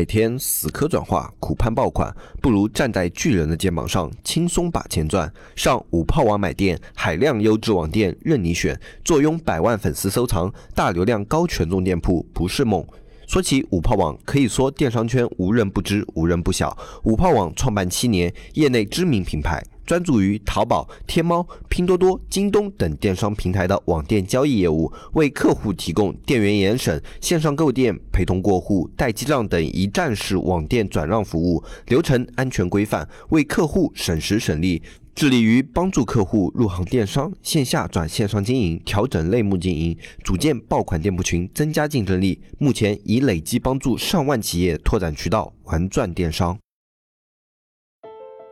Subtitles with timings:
[0.00, 2.10] 每天死磕转化，苦盼爆款，
[2.40, 5.30] 不如站在巨人的肩膀上，轻松把钱赚。
[5.54, 12.82] 上五炮网买店，海量优质网店任你选，坐拥百万粉丝收藏，大流量高权重店铺不是梦。
[13.26, 16.74] 说起五炮网，可以说电商圈无人不知，无人不晓。
[17.02, 19.62] 五炮网创办七年，业内知名品牌。
[19.90, 34.80] 专注于淘宝、天猫、拼多多、京东等电商平台的网店交易业务，为客户提供店员严审、线上购店、陪同过户、代记账等一站式网店转让服务，流程安全规范，为客户省时省力。
[35.12, 42.40] 致力于帮助客户入行电商，线下转线上经营，调整类目经营，组建爆款店铺群，增加竞争力。
[42.60, 46.56] 目前已累计帮助上万企业拓展渠道，玩转电商。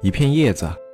[0.02, 0.68] 一片叶子。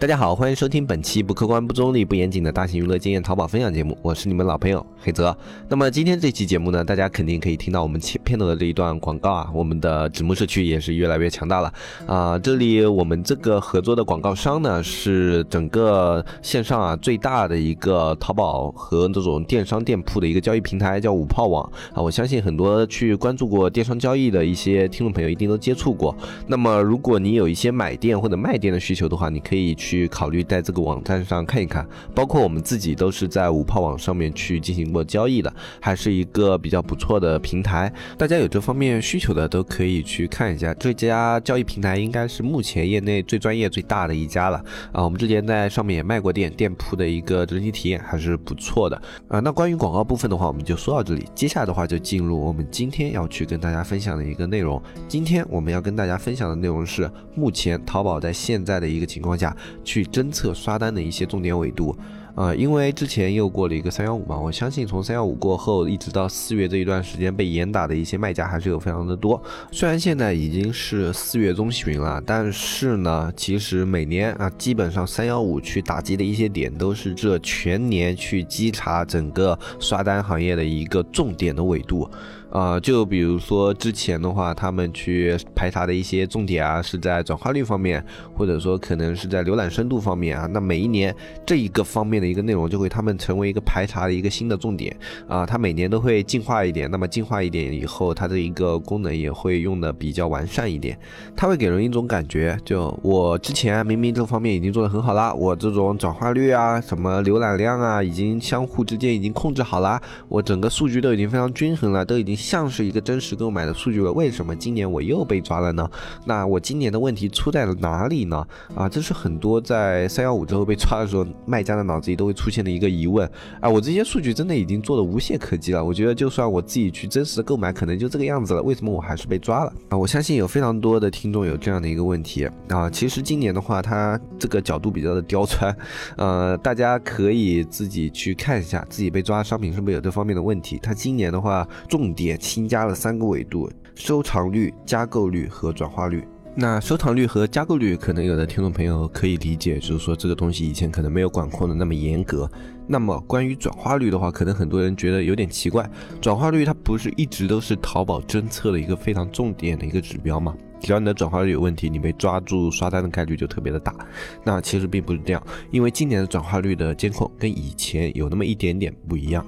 [0.00, 5.36] 大家好，欢迎收听本期不客观、不中立、不严谨的大型娱乐经验淘宝分享节目，我是你们老朋友黑泽。
[5.68, 11.72] 那么今天这期节目呢，大家肯定可以听到我们切片头的这一段广告啊，我们的纸木社区也是越来越强大了
[12.06, 12.38] 啊。
[12.38, 22.00] 这里我们这个合作的广告商呢，是整个线上啊最大的一个淘宝和这种电商店铺的一个交易平台，叫五炮网啊。
[22.00, 26.16] 我相信很多去关注过电商交易的一些听众朋友一定都接触过。
[26.46, 29.87] 那么如果你有一些买店或者卖店的需求的话，你可以去。
[29.88, 35.50] 去考虑在这个网站上看一看，包括我们自己都是在五炮网上面去进行过交易的，
[35.80, 37.90] 还是一个比较不错的平台。
[38.18, 40.74] 大家有这方面需求的都可以去看一下。
[40.74, 45.02] 这家交易平台应该是目前业内最专业、最大的一家了啊！
[45.02, 49.40] 我们之前在上面也卖过店，店铺的一个整体体验还是不错的啊。
[49.40, 51.26] 那关于广告部分的话，我们就说到这里。
[51.34, 54.82] 接下来的话就进入我们今天要去跟大家分享的一个内容。
[55.08, 59.56] 今天我们要跟大家分享的内容是目前淘宝在现在的一个情况下。
[59.88, 61.96] 去侦测刷单的一些重点纬度，
[62.34, 69.42] 啊，因为之前又过了一个三幺五嘛，我相信从三幺五过后一直到四月这一段时间被严打的一些卖家还是有非常的多。
[69.72, 82.06] 虽然现在已经是四月中旬了，但是呢，其实每年啊，基本上三幺五去打击的一些点都是这全年去稽查整个刷单行业的一个重点的纬度。
[82.50, 88.02] 啊，就比如说之前的话，他们去排查的一些重点啊，是在转化率方面，
[88.34, 90.46] 或者说可能是在浏览深度方面啊。
[90.46, 91.14] 那每一年
[91.44, 94.96] 这一个方面的一个内容，就会他们成为一个排查的一个新的重点
[95.28, 95.44] 啊。
[95.44, 100.98] 它每年都会进化一点，那么进化一点以后，它的一个功能也会用的比较完善一点。
[101.36, 112.37] 它会给人一种感觉，就我之前明明这方面已经做的很好啦，我这种转化率啊，什么浏览量啊，已经相互之间已经控制好啦，我整个数据都已经非常均衡了，都已经。
[112.38, 115.90] 像是一个真实购买的数据了，为什么今年我又被抓了呢？
[116.24, 118.46] 那我今年的问题出在了哪里呢？
[118.74, 123.28] 啊，这是很多在三幺五之后被抓的时候，卖家的脑子里都会出现的一个疑问。
[123.60, 129.72] 啊，我这些数据真的已经做的无懈可击了，我觉得就算我自己去真实的购买，可能就这个样子了，为什么我还是被抓了？
[129.88, 132.88] 啊，我相信有非常多的听众有这样的一个问题啊。
[132.88, 135.76] 其实今年的话，它这个角度比较的刁钻，
[136.16, 140.78] 呃，大家可以自己去看一下自己被抓商品是不是有这方面的问题。
[140.82, 142.27] 它今年的话，重点。
[142.28, 146.22] 也新加了三个维度：收藏率、加购率和转化率。
[146.60, 152.50] 那收藏率和加购率，可能有的听众朋友可以理解，就是说这个东西以前可能没有管控的那么严格。
[152.86, 155.88] 那么关于转化率的话，可能很多人觉得有点奇怪。
[156.20, 160.56] 转化率它不是一直都是淘宝侦测的一个非常重点的一个指标吗？
[160.80, 163.94] 只要你的转化率有问题，你被抓住刷单的概率就特别的大。
[164.42, 165.40] 那其实并不是这样，
[165.70, 169.46] 因为今年的转化率的监控跟以前有那么一点点不一样。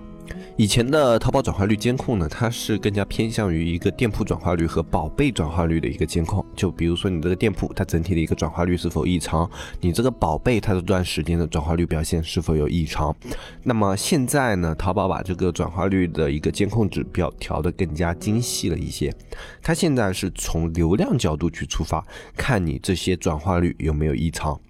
[0.57, 6.45] 以前的淘宝转化率监控呢，它是更加偏向于一个店铺转化率和宝贝转化率的一个监控。
[6.55, 13.15] 就比如说你这个店铺它整体的一个转化率是否异常，你这个宝贝它这段时间的转化率表现是否有异常。
[13.63, 19.15] 那么现在呢，淘宝把这个转化率的一个监控指标调得更加精细了一些，
[19.63, 22.05] 它现在是从流量角度去出发，
[22.37, 24.61] 看你这些转化率有没有异常。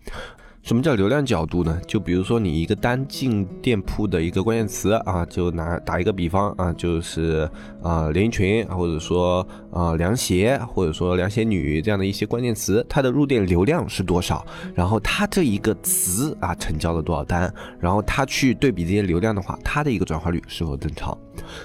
[0.70, 1.81] 什么叫流量角度呢？
[1.84, 7.50] 就比如说你一个单进店铺的一个关键词啊，就拿打一个比方啊，就是
[7.82, 14.46] 啊连衣裙，或者说啊凉鞋，或者说凉鞋女这样的一些关键词，它的入店流量是多少？
[14.72, 17.52] 然后它这一个词啊成交了多少单？
[17.81, 21.19] 然后它去对比这些流量的话，它的一个转化率是否正常？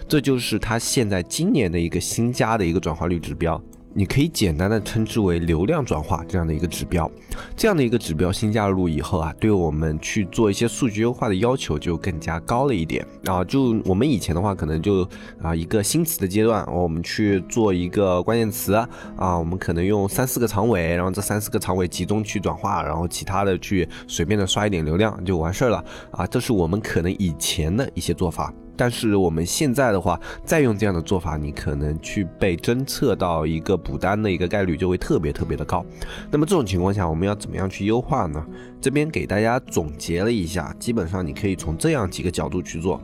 [0.07, 3.61] 这就是它现在今年的一个新加的一个转化率指标。
[3.97, 7.09] 你可以简单的称之为流量转化这样的一个指标。
[7.56, 13.42] 这样的一个指标新加入以后啊，对我们去做一些数据优化的要求就更加高了一点啊。
[13.45, 15.07] 就我们以前的话，可能就
[15.42, 25.81] 啊一个新词的阶段，我们去做一个关键词啊，我们可能用三四个长尾，然后这三四个长尾集中去转化，然后其他的去随便的刷一点流量就完事儿了
[26.12, 26.27] 啊。
[26.27, 28.53] 这是我们可能以前的一些做法。
[28.77, 35.86] 但是我们现在的话，再用这样的做法，你可能去被侦测到一个补单的一个概率就会特别特别的高。
[36.31, 38.45] 那么这种情况下，我们要怎么样去优化呢？
[38.81, 43.01] 这边给大家总结了一下，基本上你可以从这样几个角度去做。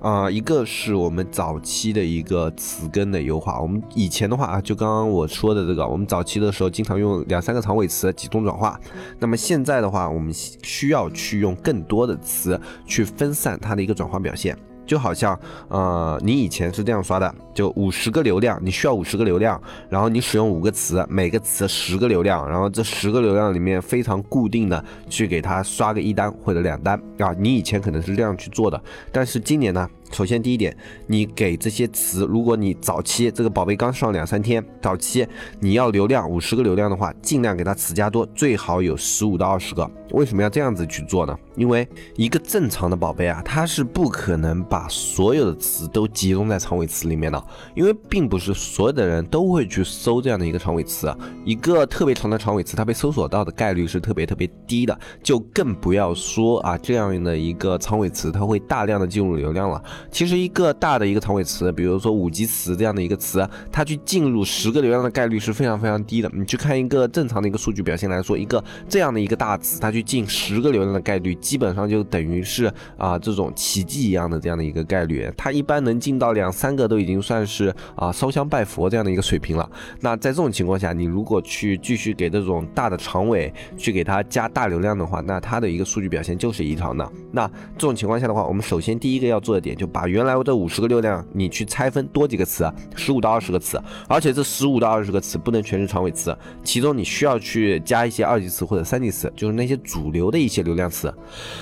[0.00, 3.60] 啊，一个是我们早期的一个词根的优化。
[3.60, 8.80] 我们以前的话啊，就刚刚我说的这个，我们早期的时候经常用两三个长尾词集中转化。
[9.18, 14.56] 那么现在的话，我们需要去用更多的词去分散它的一个转化表现。
[14.90, 15.38] 就好像，
[15.68, 28.82] 呃，你以前是这样刷的，就五十个流量，你需要五十个流量，然后你使用五个词，每个词十个流量，然后这十个流量里面非常固定的去给它刷个一单或者两单啊，你以前可能是这样去做的，
[29.12, 29.88] 但是今年呢？
[30.12, 30.76] 首先，第一点，
[31.06, 35.24] 你给这些词，如果你早期这个宝贝刚上两三天，早期
[35.60, 39.88] 你要流量五十个流量的话，尽量给它词加多，最好有十五到二十个。
[40.10, 41.38] 为什么要这样子去做呢？
[41.60, 41.86] 因为
[42.16, 51.14] 一个正常的宝贝啊，它是不可能把所有的词都集中在长尾词里面的，因为并不是所有的人都会去搜这样的一个长尾词，
[51.44, 59.82] 一个特别长的长尾词，它被搜索到的概率是特别特别低的，就更不要说啊这样的一个长尾词，它会大量的进入流量了。
[60.10, 66.30] 其实一个大的一个长尾词，比如说五级词这样的一个词，它去进入十个流量的概率是非常非常低的。
[66.32, 75.28] 你去看一个正常的一个数据表现来说，一个这样的一个大词，它去进十个流量的概率，基本上就等于是啊这种奇迹一样的这样的一个概率。
[75.36, 79.68] 它一般能进到两三个都已经算是啊烧香拜佛这样的一个水平了。
[80.00, 87.12] 那在这种情况下，你如果去继续给这种大的长尾去给它加大流量的话，那它的一个数据表现就是异常的。
[87.32, 89.90] 那这种情况下的话，我们首先第一个要做的点就。
[89.90, 93.76] 把原来这五十个流量，你去拆分多几个词，十五到二十个词，
[94.08, 96.32] 而且这十五到二十个词不能全是长尾词，
[96.62, 101.12] 其中你需要去加一些二级词或者三级词，就是那些主流的一些流量词，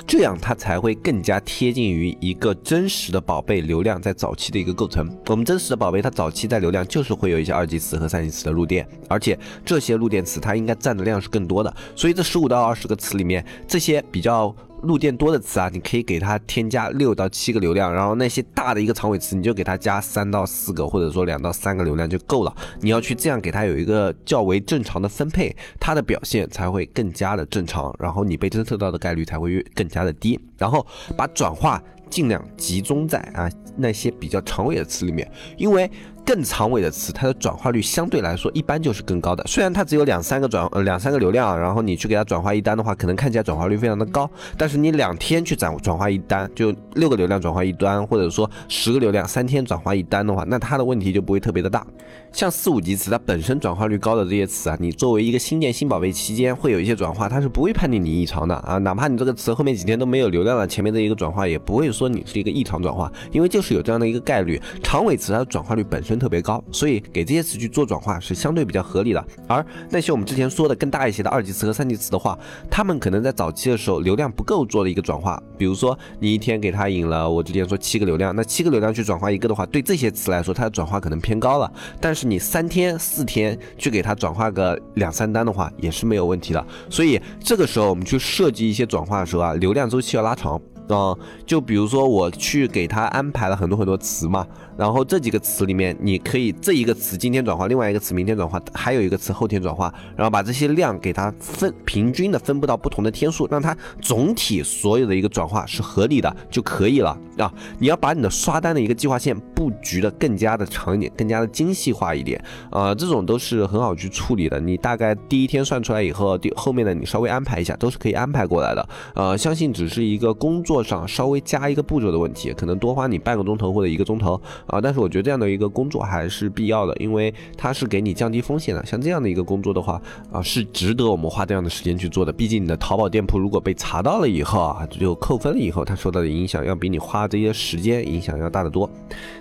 [0.07, 5.09] 这样它才会更加贴近于一个真实的宝贝流量在早期的一个构成。
[5.27, 14.55] 我们真实的宝贝它早期在流量就是会有一些二级词和三级词的入店，而且这些入店词它应该占的量是更多的，所以这十五到二十个词里面，这些比较。
[14.83, 22.55] 入店多的词啊，你可以给它添加六到七个流量，然后那些大的一个长尾词，你就给它加三到四个，或者说两到三个流量就够了。
[22.81, 30.39] 你要去这样给它有一个较为正常的分配，它的表现才会更加的正常，然后你被侦测到的概率才会越更加的低。
[30.57, 30.87] 然后
[31.17, 35.91] 把转化尽量集中在啊那些比较长尾的词里面，因为。
[36.29, 39.43] 更长尾的词，它的转化率相对来说一般就是更高的。
[39.47, 44.31] 虽然它只有两三个转呃两三个流量，然后你去给它转化一单的话，可能看起来转化率非常的高。
[44.55, 51.87] 但是你两天去转转化一单，就六个流量转化一单，或者说十个流量三天转化一单的话，那它的问题就不会特别的大。
[52.31, 58.77] 像四五级词，它本身转化率高的这些词啊，你作为一个新建新宝贝期间会有一些转化，它是不会判定你异常的啊。
[58.77, 64.61] 哪怕你这个词后面几天都没有流量了，前面的一个转化也不会说你是一个异常转化，因为就是有这样的一个概率。
[64.83, 66.18] 长尾词它的转化率本身。
[66.19, 69.25] 特别高，所以给这些词去做转化是相对比较合理的。
[69.47, 72.39] 而那些我们之前说的更大一些的二级词和三级词的话，
[72.71, 75.43] 他们可能在早期的时候流量不够做的一个转化。
[75.57, 81.73] 比如说你一天给他引了，我之前说七个流量，那七个流量去转化一个的话，对这些词来说，它的转化可能偏高了。
[82.01, 86.67] 但是你三天四天去给它转化个两三单的话，也是没有问题的。
[86.89, 90.61] 所以这个时候我们去设计一些转化的时候啊，流量周期要拉长。
[90.97, 91.17] 啊，
[91.47, 107.19] 就比如说我去给他安排了很多很多词嘛，然后这几个词里面，你可以这一个词今天转化，另外一个词明天转化，还有一个词后天转化，然后把这些量给它分平均的分布到不同的天数，让它总体所有的一个转化是合理的就可以了。
[107.45, 107.53] 啊。
[107.79, 114.59] 你要把你的刷单的一个计划线布局的更加的长一点，更加的精细化一点啊，这种都是很好去处理的。
[114.59, 118.89] 你大概第一天算出来以后，第后面的你稍微安排一下，都是可以安排过来的。
[119.15, 120.79] 呃，相信只是一个工作。
[120.89, 128.87] 上稍微加一个步骤的问题，可能多花你半个钟头或者一个钟头啊，但是我觉得这样的一个工作还是必要的，因为它是给你降低风险的。
[128.87, 130.01] 像这样的一个工作的话
[130.33, 132.33] 啊，是值得我们花这样的时间去做的。
[132.33, 138.89] 毕竟你的淘宝店铺如果被查到了以后啊，就扣分了以后，它受到的影响要比你花这些时间影响要大得多。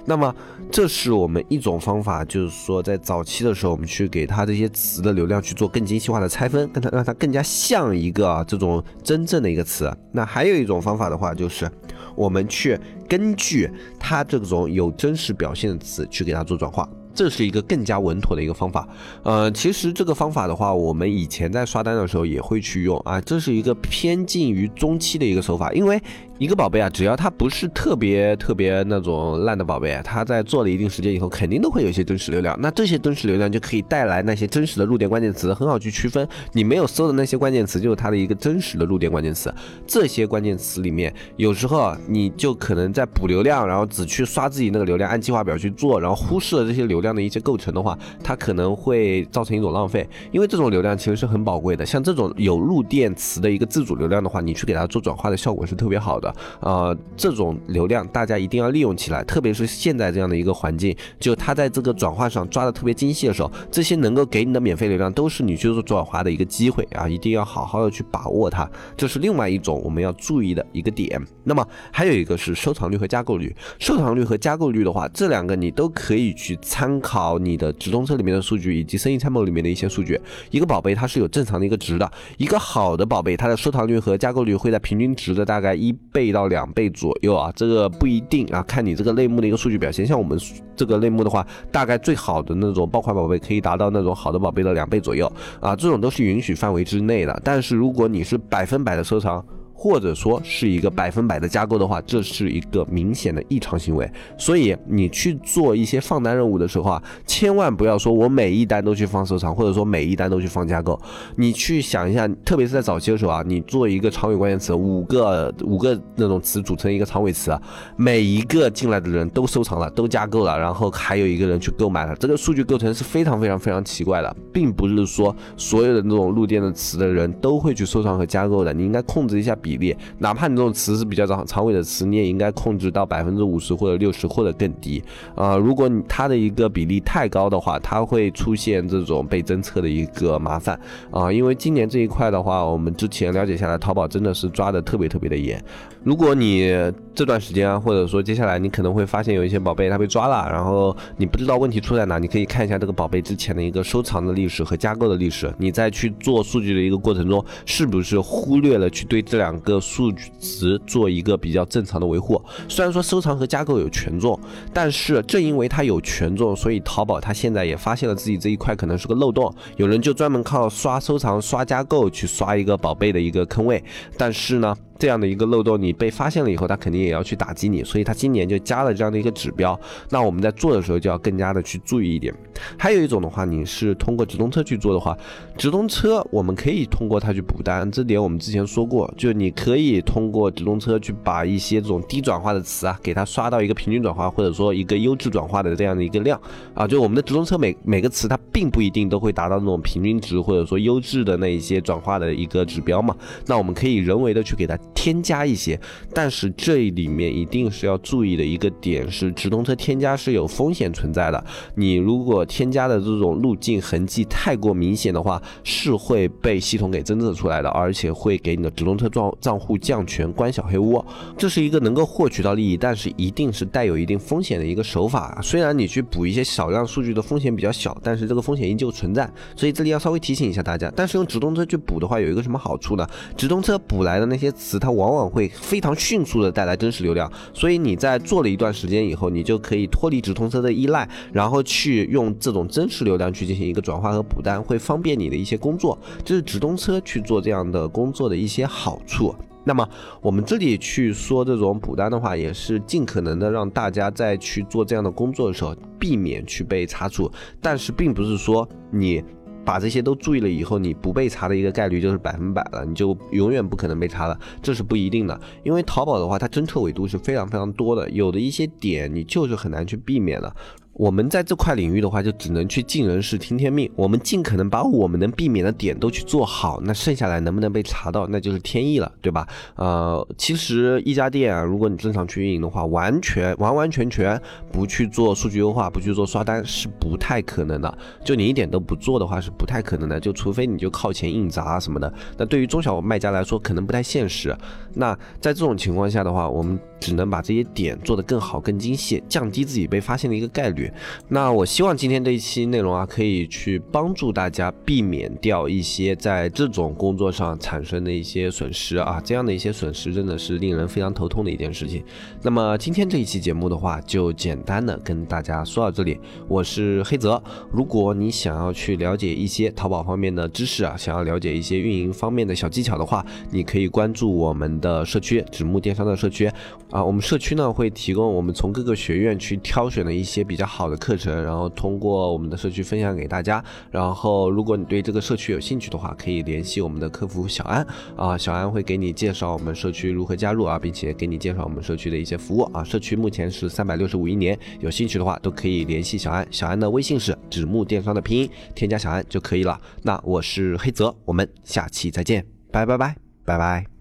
[0.06, 0.36] 那么
[0.70, 9.90] 这是我们一种方法，就是说在早期的时候，我们去给它这些词的流量去做更精细化的拆分，跟它让它更加像一个这种真正的一个词。
[10.12, 11.34] 那还有一种方法的话。
[11.38, 11.70] 就是
[12.16, 16.90] 我们去根据它这种有真实表现的词去给它做转化。
[17.14, 18.88] 这是一个更加稳妥的一个方法。
[19.22, 26.02] 呃，其实这个方法的话，我们以前在刷单的时候也会去用啊，这是一个偏近于中期的一个手法，因为。
[26.40, 32.56] 一个宝贝啊，只要它不是特别特别那种烂的宝贝，它在做了一定时间以后，肯定都会有一些真实流量。
[32.62, 36.28] 那这些真实流量就可以带来那些真实的入店关键词，很好去区分。
[36.54, 39.52] 你没有搜的那些关键词，就是它的一个真实的入店关键词。
[39.88, 50.08] 这些关键词里面，有时候你就可能在补流量，然后只去刷自己那个流量，按计划表去做，然后忽视了这些流量的一些构成的话，它可能会造成一种浪费。
[50.32, 56.27] 因为这种流量其实是很宝贵的，像这种有入店词的一个自主流量的话，你去给它做转化的效果是特别好的。
[56.62, 71.22] 呃，这种流量大家一定要利用起来，特别是现在这样的一个环境，就它在这个转化上抓的特别精细的时候，这些能够给你的免费流量都是你去做转化的一个机会啊，一定要好好的去把握它，这是另外一种我们要注意的一个点。
[71.44, 80.20] 那么还有一个是收藏率和加购率，收藏率和加购率的话，这两个你都可以去参考你的直通车里面的数据以及生意参谋里面的一些数据。
[80.52, 86.68] 一个宝贝它是有正常的一个值的，一个好的宝贝它的收藏率和加购率会在平均值的大概一倍到两。
[86.78, 90.06] 倍左右啊，这个不一定啊，看你这个类目的一个数据表现。
[90.06, 90.38] 像我们
[90.76, 97.42] 这个类目的话，大概最好的那种爆款宝贝可以达到那种好的宝贝的两倍左右啊，这种都是允许范围之内的。
[97.44, 99.44] 但是如果你是百分百的收藏，
[99.80, 104.12] 或者说是一个百分百的加购的话，这是一个明显的异常行为。
[104.36, 111.00] 所以你去做一些放单任务的时候啊，千万不要说我每一单都去放收藏，或者说每一单都去放加购。
[111.36, 117.56] 你去想一下，特别是在早期的时候啊，你做一个长尾关键词，五个五个那种词组成一个长尾词，
[117.96, 128.74] 每一个进来的人都收藏了，都加购了，然后还有一个人去购买了，这个数据构成是非常非常非常奇怪的，并不是说所有的那种入店的词的人都会去收藏和加购的。
[128.74, 129.56] 你应该控制一下。
[129.60, 135.04] 比例，哪怕你这种词是比较长长尾的词，你也应该控制到百分之五十或者六十或者更低
[135.36, 135.58] 啊。
[135.58, 140.80] 如果它的一个比例太高的话，它会出现这种被侦测的一个麻烦
[141.12, 141.30] 啊。
[141.32, 145.62] 因为今年这一块的话，我们之前了解下来，淘宝真的是抓的特别特别的严。
[146.04, 146.70] 如果你
[147.14, 162.42] 这段时间啊，或者说接下来你可能会发现有一些宝贝它被抓了，然后你不知道问题出在哪，你可以看一下这个宝贝之前的一个收藏的历史和加购的历史，你在去做数据的一个过程中，是不是忽略了去对这两个数据值做一个比较正常的维护？
[162.68, 164.40] 虽然说收藏和加购有权重，
[164.74, 173.84] 但是正因为它有权重，所以淘宝它现在也发现了自己这一块可能是个漏洞，有人就专门靠刷收藏、刷加购去刷一个宝贝的一个坑位，
[174.18, 174.76] 但是呢？
[174.98, 179.80] 这样的一个漏洞，你被发现了以后，他肯定也要去打击你，所以他今年就加了这样的一个指标。
[180.10, 182.34] 那我们在做的时候就要更加的去注意一点。
[182.78, 185.16] 还有一种的话，你是通过直通车去做的话，
[185.56, 196.40] 直通车我们可以通过它去补单，这点我们之前说过，就你可以通过直通车去把一些这种低转化的词啊，给它刷到一个平均转化，或者说一个优质转化的这样的一个量
[196.74, 196.88] 啊。
[196.88, 203.16] 就我们的直通车每每个词它并不一定都会达到那种平均值或者说优质的那一些转化的一个指标嘛。
[203.46, 204.76] 那我们可以人为的去给它。
[204.94, 205.80] 添加一些，
[206.14, 211.44] 但是这里面一定是要注意的一个点是，直通车添加是有风险存在的。
[211.76, 221.04] 你如果添加的这种路径痕迹太过明显的话，是会被系统给侦测出来的，而且会给你的直通车账账户降权、关小黑屋。
[221.38, 225.40] 这是一个能够获取到利益，但是一定是带有一定风险的一个手法。
[225.44, 229.30] 虽然你去补一些少量数据的风险比较小，但是这个风险依旧存在。
[229.56, 230.92] 所以这里要稍微提醒一下大家。
[230.96, 233.08] 但是用直通车去补的话，有一个什么好处呢？
[233.36, 234.77] 直通车补来的那些词。
[234.78, 249.34] 它往往会非常迅速的带来真实流量，所以你在做了一段时间以后，你就可以脱离直通车的依赖，然后去用这种真实流量去进行一个转化和补单，会方便你的一些工作，这是直通车去做这样的工作的一些好处。
[249.64, 249.86] 那么
[250.22, 257.30] 我们这里去说这种补单的话，也是尽可能的让大家在去做这样的工作的时候，避免去被查处，
[257.62, 259.24] 但是并不是说你。
[259.68, 265.38] 把这些都注意了以后，你不被查的一个概率就是百分百了，你就永远不可能被查了，这是不一定的。
[265.66, 270.56] 因为淘宝的话，它侦测维度是非常非常多的，有的一些点你就是很难去避免的。
[270.98, 273.90] 我们在这块领域的话，就只能去尽人事听天命。
[273.96, 279.48] 我们尽可能把我们能避免的点都去做好，那剩下来能不能被查到，那就是天意了，对吧？
[279.76, 287.98] 呃，其实一家店啊，如果你正常去运营的话，完全完完全全不去做数据优化，不去做刷单是不太可能的。
[288.26, 290.20] 就你一点都不做的话，是不太可能的。
[290.20, 294.56] 就除非你就靠钱硬砸什么的，那对于中小卖家来说，可能不太现实。
[294.96, 300.87] 那在这种情况下的话，我们只能把这些点做得更好、更精细，降低自己被发现的一个概率。
[301.28, 312.04] 那我希望今天这一期内容啊，可以去帮助大家避免掉一些在这种工作上产生的一些损失啊，这样的一些损失真的是令人非常头痛的一件事情。
[312.42, 316.20] 那么今天这一期节目的话，就简单的跟大家说到这里。
[316.48, 317.42] 我是黑泽，
[317.72, 326.46] 如果你想要去了解一些淘宝方面的知识啊，想要了解一些运营方面的小技巧的话，你可以关注我们的社区纸木电商的社区
[326.92, 333.64] 啊，我们社区呢会提供我们从各个学院去挑选的一些比较好好的课程，然后通过我们的社区分享给大家。
[333.90, 337.84] 然后如果你对这个社区有兴趣的话，可以联系我们的客服小安
[338.16, 342.84] 啊，小安会给你介绍我们社区如何加入啊，并且给你介绍我们社区的一些服务啊。
[342.84, 349.82] 社区目前是三百六十五一年，有兴趣的话都可以联系小安，小安的微信是纸木电商的拼音，添加小安就可以了。
[350.04, 353.97] 那我是黑泽，我们下期再见，拜拜拜拜拜。